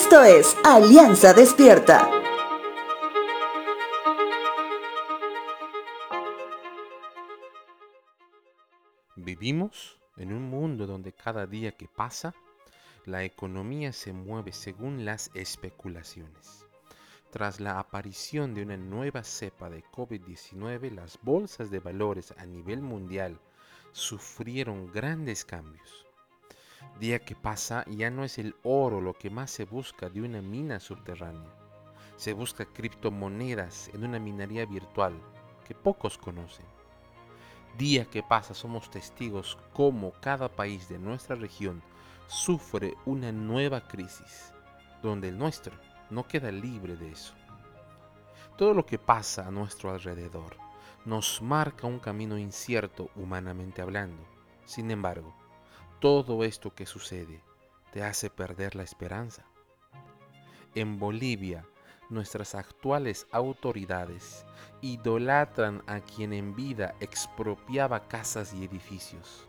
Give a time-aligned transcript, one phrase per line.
[0.00, 2.08] Esto es Alianza Despierta.
[9.16, 12.32] Vivimos en un mundo donde cada día que pasa,
[13.06, 16.64] la economía se mueve según las especulaciones.
[17.32, 22.82] Tras la aparición de una nueva cepa de COVID-19, las bolsas de valores a nivel
[22.82, 23.40] mundial
[23.90, 26.07] sufrieron grandes cambios.
[27.00, 30.42] Día que pasa ya no es el oro lo que más se busca de una
[30.42, 31.54] mina subterránea.
[32.16, 35.14] Se busca criptomonedas en una minería virtual
[35.64, 36.66] que pocos conocen.
[37.76, 41.82] Día que pasa somos testigos cómo cada país de nuestra región
[42.26, 44.52] sufre una nueva crisis,
[45.02, 45.76] donde el nuestro
[46.10, 47.34] no queda libre de eso.
[48.56, 50.56] Todo lo que pasa a nuestro alrededor
[51.04, 54.22] nos marca un camino incierto humanamente hablando.
[54.64, 55.32] Sin embargo,
[56.00, 57.42] todo esto que sucede
[57.92, 59.44] te hace perder la esperanza.
[60.74, 61.66] En Bolivia,
[62.08, 64.46] nuestras actuales autoridades
[64.80, 69.46] idolatran a quien en vida expropiaba casas y edificios,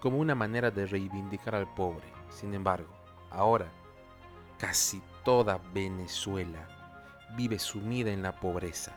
[0.00, 2.12] como una manera de reivindicar al pobre.
[2.28, 2.92] Sin embargo,
[3.30, 3.70] ahora
[4.58, 6.66] casi toda Venezuela
[7.36, 8.92] vive sumida en la pobreza,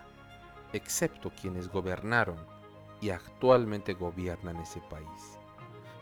[0.73, 2.37] excepto quienes gobernaron
[3.01, 5.40] y actualmente gobiernan ese país.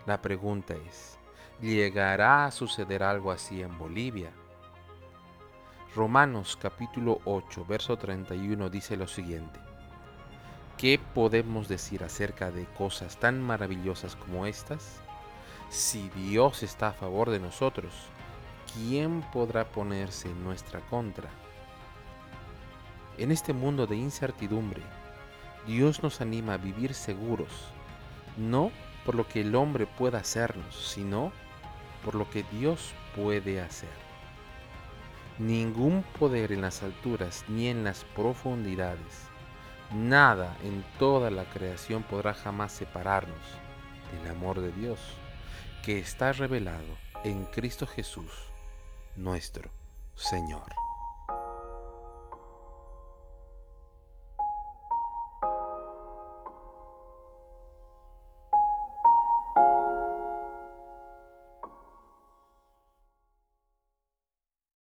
[0.10, 1.20] La pregunta es,
[1.62, 4.32] ¿llegará a suceder algo así en Bolivia?
[5.96, 9.60] Romanos capítulo 8, verso 31 dice lo siguiente.
[10.80, 15.00] ¿Qué podemos decir acerca de cosas tan maravillosas como estas?
[15.70, 17.94] Si Dios está a favor de nosotros,
[18.74, 21.30] ¿quién podrá ponerse en nuestra contra?
[23.20, 24.82] En este mundo de incertidumbre,
[25.68, 27.52] Dios nos anima a vivir seguros,
[28.38, 28.72] no
[29.06, 31.32] por lo que el hombre pueda hacernos, sino
[32.04, 33.90] por lo que Dios puede hacer.
[35.38, 39.28] Ningún poder en las alturas ni en las profundidades,
[39.94, 43.38] nada en toda la creación podrá jamás separarnos
[44.12, 45.00] del amor de Dios,
[45.84, 48.32] que está revelado en Cristo Jesús,
[49.16, 49.70] nuestro
[50.16, 50.79] Señor.